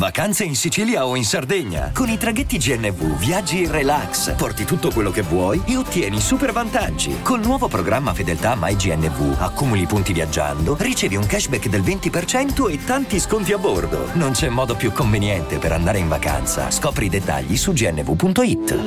Vacanze 0.00 0.44
in 0.44 0.54
Sicilia 0.54 1.04
o 1.04 1.14
in 1.14 1.24
Sardegna. 1.24 1.90
Con 1.92 2.08
i 2.08 2.16
traghetti 2.16 2.56
GNV 2.56 3.18
viaggi 3.18 3.64
in 3.64 3.70
relax, 3.70 4.34
porti 4.34 4.64
tutto 4.64 4.90
quello 4.90 5.10
che 5.10 5.20
vuoi 5.20 5.62
e 5.66 5.76
ottieni 5.76 6.20
super 6.20 6.52
vantaggi. 6.52 7.20
Col 7.22 7.42
nuovo 7.42 7.68
programma 7.68 8.14
Fedeltà 8.14 8.56
MyGNV 8.58 9.36
accumuli 9.38 9.84
punti 9.84 10.14
viaggiando, 10.14 10.74
ricevi 10.78 11.16
un 11.16 11.26
cashback 11.26 11.68
del 11.68 11.82
20% 11.82 12.70
e 12.70 12.82
tanti 12.82 13.20
sconti 13.20 13.52
a 13.52 13.58
bordo. 13.58 14.14
Non 14.14 14.32
c'è 14.32 14.48
modo 14.48 14.74
più 14.74 14.90
conveniente 14.90 15.58
per 15.58 15.72
andare 15.72 15.98
in 15.98 16.08
vacanza. 16.08 16.70
Scopri 16.70 17.04
i 17.04 17.10
dettagli 17.10 17.56
su 17.56 17.74
gnv.it. 17.74 18.78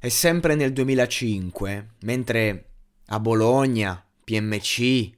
È 0.00 0.08
sempre 0.08 0.56
nel 0.56 0.72
2005, 0.72 1.94
mentre 2.00 2.70
a 3.06 3.20
Bologna 3.20 4.04
PMC 4.24 5.10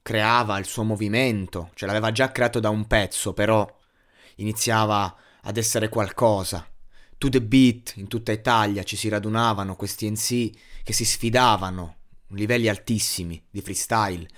creava 0.00 0.58
il 0.58 0.64
suo 0.64 0.82
movimento, 0.82 1.70
ce 1.74 1.84
l'aveva 1.84 2.10
già 2.10 2.32
creato 2.32 2.58
da 2.58 2.70
un 2.70 2.86
pezzo, 2.86 3.34
però 3.34 3.70
iniziava 4.36 5.14
ad 5.42 5.56
essere 5.56 5.88
qualcosa. 5.88 6.66
To 7.18 7.28
the 7.28 7.40
beat, 7.42 7.94
in 7.96 8.08
tutta 8.08 8.32
Italia 8.32 8.82
ci 8.82 8.96
si 8.96 9.08
radunavano 9.08 9.76
questi 9.76 10.10
NC 10.10 10.50
che 10.82 10.92
si 10.92 11.04
sfidavano, 11.04 11.96
livelli 12.28 12.68
altissimi 12.68 13.42
di 13.50 13.60
freestyle. 13.60 14.28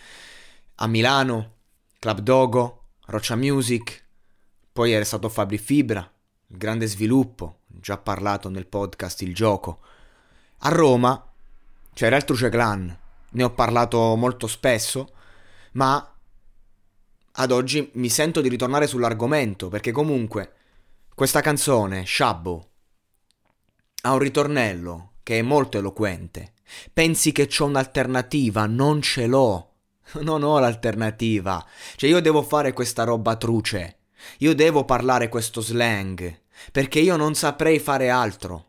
A 0.77 0.87
Milano, 0.87 1.55
Club 1.99 2.21
Dogo, 2.21 2.89
Roccia 3.07 3.37
Music, 3.37 4.05
poi 4.73 4.93
era 4.93 5.05
stato 5.05 5.29
Fabri 5.29 5.59
Fibra, 5.59 6.09
il 6.49 6.57
grande 6.57 6.87
sviluppo, 6.87 7.61
già 7.67 7.97
parlato 7.97 8.49
nel 8.49 8.67
podcast 8.67 9.23
Il 9.23 9.35
Gioco. 9.35 9.81
A 10.59 10.69
Roma 10.69 11.33
c'era 11.95 12.17
il 12.17 12.25
Truce 12.25 12.49
Clan, 12.49 12.97
ne 13.31 13.43
ho 13.43 13.51
parlato 13.51 14.15
molto 14.17 14.47
spesso, 14.47 15.13
ma 15.73 16.16
ad 17.39 17.51
oggi 17.51 17.91
mi 17.95 18.09
sento 18.09 18.41
di 18.41 18.49
ritornare 18.49 18.87
sull'argomento 18.87 19.69
perché 19.69 19.93
comunque 19.93 20.53
questa 21.15 21.41
canzone, 21.41 22.05
Shabbo, 22.07 22.69
ha 24.03 24.13
un 24.13 24.19
ritornello 24.19 25.13
che 25.23 25.39
è 25.39 25.43
molto 25.43 25.79
eloquente. 25.79 26.53
Pensi 26.93 27.33
che 27.33 27.47
c'ho 27.47 27.65
un'alternativa? 27.65 28.67
Non 28.67 29.03
ce 29.03 29.27
l'ho. 29.27 29.71
Non 30.21 30.45
ho 30.45 30.59
l'alternativa. 30.61 31.65
Cioè 31.97 32.09
io 32.09 32.21
devo 32.21 32.43
fare 32.43 32.73
questa 32.73 33.03
roba 33.03 33.35
truce. 33.37 33.97
Io 34.39 34.55
devo 34.55 34.85
parlare 34.85 35.29
questo 35.29 35.61
slang. 35.61 36.43
Perché 36.71 37.01
io 37.01 37.17
non 37.17 37.35
saprei 37.35 37.81
fare 37.81 38.09
altro. 38.09 38.67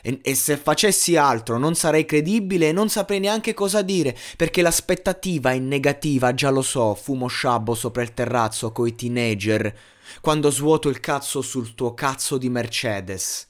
E, 0.00 0.20
e, 0.22 0.34
se 0.34 0.56
facessi 0.56 1.16
altro 1.16 1.58
non 1.58 1.74
sarei 1.74 2.04
credibile 2.04 2.68
e 2.68 2.72
non 2.72 2.88
saprei 2.88 3.20
neanche 3.20 3.54
cosa 3.54 3.82
dire, 3.82 4.16
perché 4.36 4.62
l'aspettativa 4.62 5.52
è 5.52 5.58
negativa, 5.58 6.34
già 6.34 6.50
lo 6.50 6.62
so, 6.62 6.94
fumo 6.94 7.26
sciabbo 7.26 7.74
sopra 7.74 8.02
il 8.02 8.14
terrazzo 8.14 8.72
coi 8.72 8.94
teenager, 8.94 9.76
quando 10.20 10.50
svuoto 10.50 10.88
il 10.88 11.00
cazzo 11.00 11.42
sul 11.42 11.74
tuo 11.74 11.94
cazzo 11.94 12.38
di 12.38 12.48
Mercedes. 12.48 13.46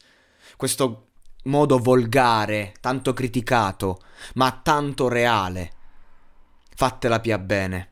Questo 0.57 1.07
modo 1.45 1.79
volgare, 1.79 2.75
tanto 2.81 3.13
criticato, 3.13 4.01
ma 4.35 4.61
tanto 4.63 5.09
reale. 5.09 5.73
Fatela 6.75 7.21
pia 7.21 7.39
bene. 7.39 7.92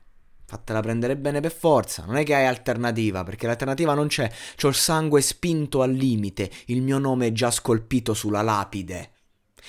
Fatela 0.51 0.81
prendere 0.81 1.17
bene 1.17 1.39
per 1.39 1.53
forza, 1.53 2.05
non 2.05 2.17
è 2.17 2.25
che 2.25 2.35
hai 2.35 2.45
alternativa, 2.45 3.23
perché 3.23 3.47
l'alternativa 3.47 3.95
non 3.95 4.09
c'è. 4.09 4.29
C'ho 4.61 4.67
il 4.67 4.75
sangue 4.75 5.21
spinto 5.21 5.81
al 5.81 5.93
limite, 5.93 6.51
il 6.67 6.83
mio 6.83 6.99
nome 6.99 7.29
è 7.29 7.33
già 7.33 7.53
scolpito 7.53 8.15
sulla 8.15 8.43
lapide. 8.43 9.13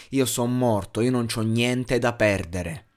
Io 0.09 0.25
son 0.25 0.58
morto, 0.58 1.02
io 1.02 1.12
non 1.12 1.28
c'ho 1.28 1.42
niente 1.42 2.00
da 2.00 2.14
perdere. 2.14 2.91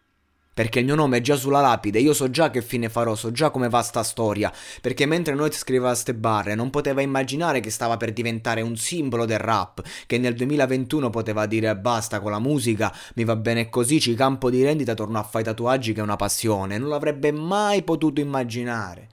Perché 0.55 0.79
il 0.79 0.85
mio 0.85 0.95
nome 0.95 1.17
è 1.17 1.21
già 1.21 1.35
sulla 1.35 1.61
lapide, 1.61 1.99
io 1.99 2.15
so 2.15 2.31
già 2.31 2.49
che 2.49 2.63
fine 2.63 2.89
farò, 2.89 3.17
so 3.17 3.33
già 3.33 3.51
come 3.51 3.69
va 3.69 3.83
sta 3.83 4.05
storia. 4.05 4.53
Perché 4.81 5.05
mentre 5.05 5.35
noi 5.35 5.51
scriveva 5.51 5.93
ste 5.97 6.15
barre, 6.15 6.55
non 6.55 6.71
poteva 6.71 7.03
immaginare 7.03 7.59
che 7.59 7.71
stava 7.71 7.97
per 7.97 8.13
diventare 8.13 8.63
un 8.63 8.77
simbolo 8.77 9.25
del 9.25 9.41
rap. 9.41 9.83
Che 10.07 10.17
nel 10.17 10.35
2021 10.37 11.11
poteva 11.11 11.47
dire 11.47 11.77
basta 11.77 12.21
con 12.21 12.31
la 12.31 12.39
musica, 12.39 12.95
mi 13.17 13.25
va 13.25 13.35
bene 13.35 13.69
così, 13.69 13.99
ci 13.99 14.15
campo 14.15 14.49
di 14.49 14.63
rendita, 14.63 14.95
torno 14.95 15.19
a 15.19 15.25
fare 15.25 15.43
tatuaggi 15.43 15.93
che 15.93 15.99
è 15.99 16.05
una 16.05 16.15
passione. 16.15 16.79
Non 16.79 16.89
l'avrebbe 16.89 17.33
mai 17.33 17.83
potuto 17.83 18.21
immaginare. 18.21 19.09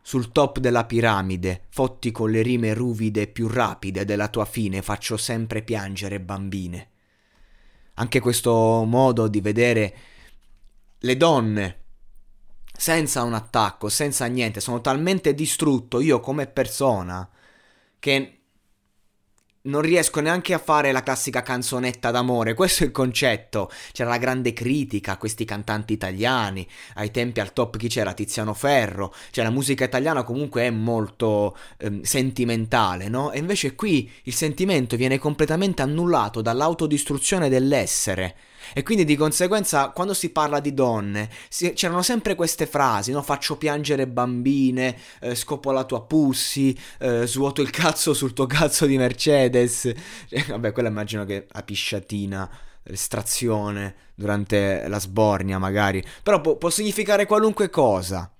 Sul 0.00 0.32
top 0.32 0.60
della 0.60 0.86
piramide, 0.86 1.64
fotti 1.68 2.10
con 2.10 2.30
le 2.30 2.40
rime 2.40 2.72
ruvide 2.72 3.26
più 3.26 3.48
rapide 3.48 4.06
della 4.06 4.28
tua 4.28 4.46
fine, 4.46 4.80
faccio 4.80 5.18
sempre 5.18 5.60
piangere 5.60 6.20
bambine 6.20 6.88
anche 7.96 8.20
questo 8.20 8.84
modo 8.84 9.28
di 9.28 9.40
vedere 9.40 9.94
le 10.98 11.16
donne 11.16 11.84
senza 12.76 13.22
un 13.22 13.34
attacco, 13.34 13.88
senza 13.88 14.26
niente, 14.26 14.60
sono 14.60 14.80
talmente 14.80 15.34
distrutto 15.34 16.00
io 16.00 16.20
come 16.20 16.46
persona 16.46 17.28
che 17.98 18.40
non 19.66 19.82
riesco 19.82 20.20
neanche 20.20 20.54
a 20.54 20.58
fare 20.58 20.92
la 20.92 21.02
classica 21.02 21.42
canzonetta 21.42 22.10
d'amore, 22.10 22.54
questo 22.54 22.82
è 22.82 22.86
il 22.86 22.92
concetto. 22.92 23.70
C'era 23.92 24.10
la 24.10 24.18
grande 24.18 24.52
critica 24.52 25.12
a 25.12 25.16
questi 25.16 25.44
cantanti 25.44 25.92
italiani, 25.92 26.66
ai 26.94 27.10
tempi 27.10 27.40
al 27.40 27.52
top 27.52 27.76
chi 27.76 27.88
c'era? 27.88 28.12
Tiziano 28.12 28.54
Ferro, 28.54 29.14
cioè 29.30 29.44
la 29.44 29.50
musica 29.50 29.84
italiana 29.84 30.24
comunque 30.24 30.62
è 30.62 30.70
molto 30.70 31.56
ehm, 31.78 32.02
sentimentale, 32.02 33.08
no? 33.08 33.32
E 33.32 33.38
invece 33.38 33.74
qui 33.74 34.10
il 34.24 34.34
sentimento 34.34 34.96
viene 34.96 35.18
completamente 35.18 35.82
annullato 35.82 36.42
dall'autodistruzione 36.42 37.48
dell'essere. 37.48 38.34
E 38.74 38.82
quindi 38.82 39.04
di 39.04 39.16
conseguenza 39.16 39.90
quando 39.90 40.14
si 40.14 40.30
parla 40.30 40.60
di 40.60 40.74
donne 40.74 41.28
si, 41.48 41.72
c'erano 41.72 42.02
sempre 42.02 42.34
queste 42.34 42.66
frasi, 42.66 43.12
no? 43.12 43.22
Faccio 43.22 43.56
piangere 43.56 44.06
bambine, 44.06 44.96
eh, 45.20 45.34
scopo 45.34 45.72
la 45.72 45.84
tua 45.84 46.02
pussy, 46.04 46.76
eh, 46.98 47.26
svuoto 47.26 47.62
il 47.62 47.70
cazzo 47.70 48.14
sul 48.14 48.32
tuo 48.32 48.46
cazzo 48.46 48.86
di 48.86 48.96
Mercedes. 48.96 49.92
Cioè, 50.28 50.44
vabbè, 50.48 50.72
quella 50.72 50.88
immagino 50.88 51.24
che 51.24 51.46
a 51.50 51.62
pisciatina 51.62 52.48
l'estrazione 52.84 53.94
durante 54.14 54.86
la 54.88 55.00
sbornia 55.00 55.58
magari. 55.58 56.04
Però 56.22 56.40
può, 56.40 56.56
può 56.56 56.70
significare 56.70 57.26
qualunque 57.26 57.70
cosa. 57.70 58.30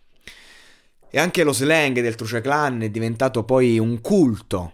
E 1.09 1.19
anche 1.19 1.45
lo 1.45 1.53
slang 1.53 2.01
del 2.01 2.15
Truce 2.15 2.41
Clan 2.41 2.83
è 2.83 2.91
diventato 2.91 3.45
poi 3.45 3.79
un 3.79 4.01
culto. 4.01 4.73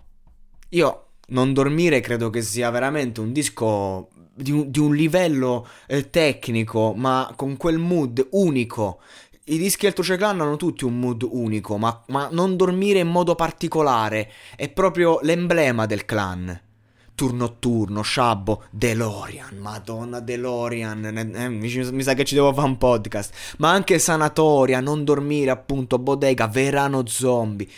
Io 0.70 1.06
non 1.28 1.52
dormire 1.52 2.00
credo 2.00 2.30
che 2.30 2.42
sia 2.42 2.70
veramente 2.70 3.20
un 3.20 3.32
disco 3.32 4.08
di 4.34 4.50
un, 4.50 4.70
di 4.70 4.78
un 4.78 4.94
livello 4.94 5.66
eh, 5.86 6.10
tecnico, 6.10 6.92
ma 6.94 7.32
con 7.36 7.56
quel 7.56 7.78
mood 7.78 8.26
unico. 8.32 9.00
I 9.44 9.58
dischi 9.58 9.86
Alto 9.86 10.02
Clan 10.02 10.40
hanno 10.40 10.56
tutti 10.56 10.84
un 10.84 10.98
mood 10.98 11.26
unico, 11.28 11.76
ma, 11.76 12.02
ma 12.08 12.28
non 12.30 12.56
dormire 12.56 13.00
in 13.00 13.08
modo 13.08 13.34
particolare 13.34 14.30
è 14.56 14.68
proprio 14.68 15.18
l'emblema 15.22 15.86
del 15.86 16.04
clan 16.04 16.60
tour 17.14 17.34
notturno, 17.34 18.02
Sciabbo, 18.02 18.64
DeLorean, 18.70 19.58
madonna 19.58 20.20
DeLorean, 20.20 21.04
eh, 21.34 21.48
mi, 21.48 21.90
mi, 21.90 22.02
sa 22.02 22.14
che 22.14 22.24
ci 22.24 22.34
devo 22.34 22.52
fare 22.52 22.66
un 22.66 22.78
podcast, 22.78 23.54
ma 23.58 23.70
anche 23.70 23.98
Sanatoria, 23.98 24.80
non 24.80 25.04
dormire 25.04 25.50
appunto, 25.50 25.98
Bodega, 25.98 26.48
Verano 26.48 27.06
Zombie. 27.06 27.68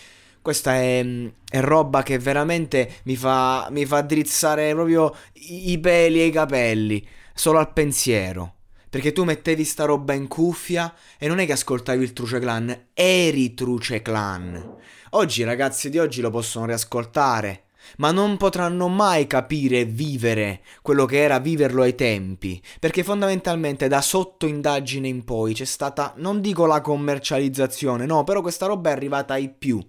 Questa 0.45 0.75
è, 0.75 1.03
è 1.49 1.61
roba 1.63 2.03
che 2.03 2.19
veramente 2.19 2.97
mi 3.05 3.17
fa, 3.17 3.67
mi 3.71 3.87
fa 3.87 4.03
drizzare 4.03 4.75
proprio 4.75 5.17
i, 5.49 5.79
peli 5.79 6.21
e 6.21 6.27
i 6.27 6.31
capelli, 6.31 7.03
solo 7.33 7.61
al 7.61 7.73
pensiero. 7.73 8.57
Perché 8.91 9.13
tu 9.13 9.25
mettevi 9.25 9.65
sta 9.65 9.87
roba 9.87 10.13
in 10.13 10.29
cuffia 10.29 10.95
e 11.19 11.29
non 11.29 11.39
è 11.39 11.47
che 11.47 11.53
ascoltavi 11.53 12.03
il 12.05 12.13
Truce 12.13 12.41
Clan, 12.41 12.89
eri 12.93 13.55
Truce 13.55 14.03
Clan. 14.03 14.77
Oggi 15.13 15.41
i 15.41 15.45
ragazzi 15.45 15.89
di 15.89 15.99
oggi 15.99 16.21
lo 16.21 16.29
possono 16.29 16.67
riascoltare, 16.67 17.69
ma 17.97 18.11
non 18.11 18.37
potranno 18.37 18.89
mai 18.89 19.27
capire 19.27 19.81
e 19.81 19.85
vivere 19.87 20.61
quello 20.83 21.07
che 21.07 21.23
era 21.23 21.39
viverlo 21.39 21.81
ai 21.81 21.95
tempi, 21.95 22.63
perché 22.79 23.03
fondamentalmente 23.03 23.89
da 23.89 24.03
sotto 24.03 24.45
indagine 24.45 25.09
in 25.09 25.25
poi 25.25 25.55
c'è 25.55 25.65
stata, 25.65 26.13
non 26.19 26.43
dico 26.43 26.67
la 26.67 26.83
commercializzazione, 26.83 28.05
no, 28.05 28.25
però 28.25 28.43
questa 28.43 28.67
roba 28.67 28.91
è 28.91 28.93
arrivata 28.93 29.33
ai 29.33 29.49
più. 29.49 29.83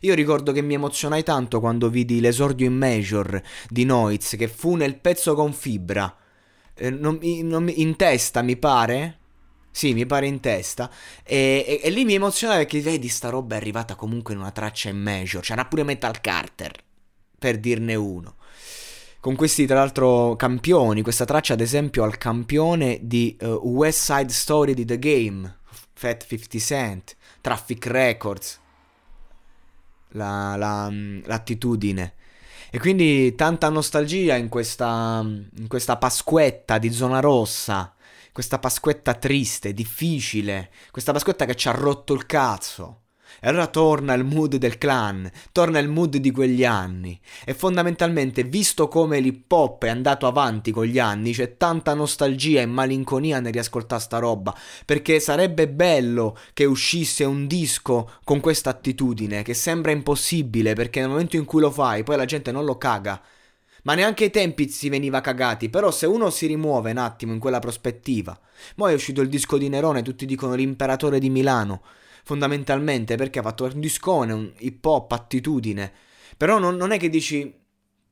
Io 0.00 0.14
ricordo 0.14 0.52
che 0.52 0.62
mi 0.62 0.74
emozionai 0.74 1.22
tanto 1.22 1.60
quando 1.60 1.88
vidi 1.88 2.20
l'esordio 2.20 2.66
in 2.66 2.74
major 2.74 3.40
di 3.68 3.84
Noiz, 3.84 4.36
che 4.36 4.48
fu 4.48 4.74
nel 4.74 4.98
pezzo 4.98 5.34
con 5.34 5.52
fibra. 5.52 6.14
Eh, 6.74 6.90
non, 6.90 7.18
non, 7.42 7.68
in 7.74 7.96
testa, 7.96 8.42
mi 8.42 8.56
pare? 8.56 9.18
Sì, 9.70 9.92
mi 9.92 10.06
pare 10.06 10.26
in 10.26 10.40
testa. 10.40 10.90
E, 11.24 11.64
e, 11.66 11.80
e 11.82 11.90
lì 11.90 12.04
mi 12.04 12.14
emozionava 12.14 12.60
perché 12.60 12.80
vedi, 12.80 13.08
sta 13.08 13.28
roba 13.28 13.54
è 13.54 13.58
arrivata 13.58 13.94
comunque 13.94 14.34
in 14.34 14.40
una 14.40 14.50
traccia 14.50 14.88
in 14.88 15.00
major. 15.00 15.42
C'era 15.42 15.64
pure 15.66 15.84
Metal 15.84 16.20
Carter, 16.20 16.72
per 17.38 17.58
dirne 17.58 17.94
uno. 17.94 18.36
Con 19.20 19.34
questi, 19.34 19.66
tra 19.66 19.76
l'altro, 19.76 20.36
campioni. 20.36 21.02
Questa 21.02 21.24
traccia, 21.24 21.52
ad 21.52 21.60
esempio, 21.60 22.04
al 22.04 22.18
campione 22.18 22.98
di 23.02 23.36
uh, 23.40 23.46
West 23.46 24.12
Side 24.12 24.32
Story 24.32 24.74
di 24.74 24.84
The 24.84 24.98
Game, 24.98 25.58
Fat 25.92 26.24
50 26.26 26.58
Cent, 26.58 27.16
Traffic 27.40 27.86
Records. 27.86 28.60
La, 30.10 30.56
la, 30.56 30.88
mm, 30.90 31.20
l'attitudine. 31.24 32.14
E 32.70 32.78
quindi 32.78 33.34
tanta 33.34 33.68
nostalgia 33.68 34.36
in 34.36 34.48
questa, 34.48 35.20
in 35.24 35.66
questa 35.68 35.96
Pasquetta 35.96 36.78
di 36.78 36.92
zona 36.92 37.20
rossa 37.20 37.92
questa 38.38 38.60
Pasquetta 38.60 39.14
triste, 39.14 39.74
difficile, 39.74 40.70
questa 40.92 41.10
Pasquetta 41.10 41.44
che 41.44 41.56
ci 41.56 41.66
ha 41.66 41.72
rotto 41.72 42.14
il 42.14 42.24
cazzo. 42.24 43.06
E 43.40 43.48
allora 43.48 43.66
torna 43.66 44.14
il 44.14 44.24
mood 44.24 44.56
del 44.56 44.78
clan, 44.78 45.30
torna 45.52 45.78
il 45.78 45.88
mood 45.88 46.16
di 46.16 46.30
quegli 46.30 46.64
anni. 46.64 47.18
E 47.44 47.54
fondamentalmente, 47.54 48.42
visto 48.44 48.88
come 48.88 49.20
l'hip 49.20 49.50
hop 49.50 49.84
è 49.84 49.88
andato 49.88 50.26
avanti 50.26 50.70
con 50.70 50.84
gli 50.84 50.98
anni, 50.98 51.32
c'è 51.32 51.56
tanta 51.56 51.94
nostalgia 51.94 52.60
e 52.60 52.66
malinconia 52.66 53.40
nel 53.40 53.52
riascoltare 53.52 54.02
sta 54.02 54.18
roba. 54.18 54.54
Perché 54.84 55.20
sarebbe 55.20 55.68
bello 55.68 56.36
che 56.52 56.64
uscisse 56.64 57.24
un 57.24 57.46
disco 57.46 58.10
con 58.24 58.40
questa 58.40 58.70
attitudine, 58.70 59.42
che 59.42 59.54
sembra 59.54 59.92
impossibile, 59.92 60.74
perché 60.74 61.00
nel 61.00 61.10
momento 61.10 61.36
in 61.36 61.44
cui 61.44 61.60
lo 61.60 61.70
fai, 61.70 62.02
poi 62.02 62.16
la 62.16 62.24
gente 62.24 62.50
non 62.52 62.64
lo 62.64 62.76
caga. 62.76 63.20
Ma 63.84 63.94
neanche 63.94 64.24
ai 64.24 64.30
tempi 64.30 64.68
si 64.68 64.88
veniva 64.88 65.20
cagati, 65.20 65.70
però 65.70 65.90
se 65.90 66.06
uno 66.06 66.30
si 66.30 66.46
rimuove 66.46 66.90
un 66.90 66.98
attimo 66.98 67.32
in 67.32 67.38
quella 67.38 67.60
prospettiva. 67.60 68.38
Poi 68.74 68.92
è 68.92 68.94
uscito 68.94 69.20
il 69.20 69.28
disco 69.28 69.56
di 69.56 69.68
Nerone, 69.68 70.02
tutti 70.02 70.26
dicono 70.26 70.54
l'imperatore 70.54 71.18
di 71.18 71.30
Milano, 71.30 71.82
fondamentalmente 72.28 73.16
perché 73.16 73.38
ha 73.38 73.42
fatto 73.42 73.64
un 73.64 73.80
discone, 73.80 74.34
un 74.34 74.52
hip 74.58 74.84
hop, 74.84 75.12
attitudine. 75.12 75.90
Però 76.36 76.58
non, 76.58 76.76
non 76.76 76.90
è 76.90 76.98
che 76.98 77.08
dici 77.08 77.50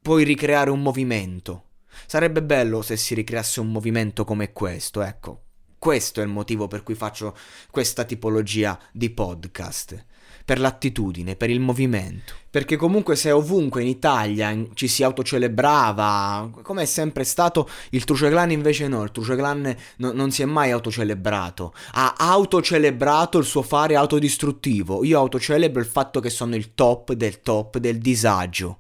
puoi 0.01 0.25
ricreare 0.25 0.71
un 0.71 0.81
movimento. 0.81 1.65
Sarebbe 2.07 2.43
bello 2.43 2.81
se 2.81 2.97
si 2.97 3.15
ricreasse 3.15 3.61
un 3.61 3.71
movimento 3.71 4.25
come 4.25 4.55
questo, 4.55 5.03
ecco. 5.03 5.43
Questo 5.79 6.21
è 6.21 6.25
il 6.25 6.31
motivo 6.31 6.67
per 6.67 6.83
cui 6.83 6.95
faccio 6.95 7.37
questa 7.71 8.05
tipologia 8.05 8.81
di 8.91 9.11
podcast 9.11 10.07
per 10.47 10.61
l'attitudine, 10.61 11.35
per 11.35 11.51
il 11.51 11.59
movimento. 11.59 12.35
Perché 12.49 12.77
comunque 12.77 13.17
se 13.17 13.33
ovunque 13.33 13.83
in 13.83 13.89
Italia 13.89 14.57
ci 14.75 14.87
si 14.87 15.03
autocelebrava, 15.03 16.51
come 16.63 16.83
è 16.83 16.85
sempre 16.85 17.25
stato, 17.25 17.69
il 17.91 18.05
Truce 18.05 18.31
Clan 18.31 18.53
invece 18.53 18.87
no, 18.87 19.03
il 19.03 19.11
Truce 19.11 19.35
Clan 19.35 19.75
no, 19.97 20.13
non 20.13 20.31
si 20.31 20.43
è 20.43 20.45
mai 20.45 20.71
autocelebrato. 20.71 21.75
Ha 21.95 22.15
autocelebrato 22.17 23.39
il 23.39 23.45
suo 23.45 23.63
fare 23.63 23.97
autodistruttivo. 23.97 25.03
Io 25.03 25.19
autocelebro 25.19 25.81
il 25.81 25.87
fatto 25.87 26.21
che 26.21 26.31
sono 26.31 26.55
il 26.55 26.75
top 26.75 27.13
del 27.13 27.41
top 27.43 27.79
del 27.79 27.99
disagio 27.99 28.79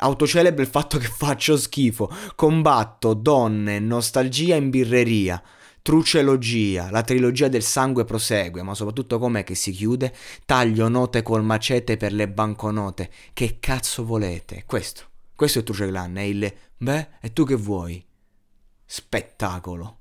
autocelebro 0.00 0.62
il 0.62 0.68
fatto 0.68 0.96
che 0.96 1.08
faccio 1.08 1.56
schifo, 1.56 2.08
combatto 2.36 3.14
donne, 3.14 3.80
nostalgia 3.80 4.54
in 4.54 4.70
birreria. 4.70 5.42
Trucelogia, 5.88 6.90
la 6.90 7.00
trilogia 7.00 7.48
del 7.48 7.62
sangue 7.62 8.04
prosegue, 8.04 8.62
ma 8.62 8.74
soprattutto 8.74 9.18
com'è 9.18 9.42
che 9.42 9.54
si 9.54 9.70
chiude? 9.70 10.14
Taglio 10.44 10.86
note 10.88 11.22
col 11.22 11.42
macete 11.42 11.96
per 11.96 12.12
le 12.12 12.28
banconote. 12.28 13.10
Che 13.32 13.56
cazzo 13.58 14.04
volete? 14.04 14.64
Questo, 14.66 15.04
questo 15.34 15.60
è 15.60 15.62
Truceglan, 15.62 16.16
è 16.16 16.20
il 16.20 16.52
beh, 16.76 17.08
e 17.22 17.32
tu 17.32 17.46
che 17.46 17.54
vuoi? 17.54 18.04
Spettacolo. 18.84 19.97